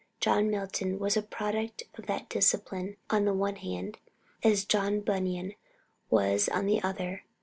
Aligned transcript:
John 0.19 0.49
Milton 0.49 0.97
was 0.97 1.15
a 1.15 1.21
product 1.21 1.83
of 1.95 2.07
that 2.07 2.27
discipline 2.27 2.97
on 3.11 3.25
the 3.25 3.35
one 3.35 3.57
hand, 3.57 3.99
as 4.41 4.65
John 4.65 5.01
Bunyan 5.01 5.53
was 6.09 6.49
on 6.49 6.65
the 6.65 6.81
other. 6.81 7.23